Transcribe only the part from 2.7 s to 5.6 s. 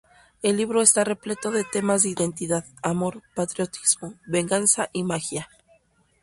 amor, patriotismo, venganza y magia.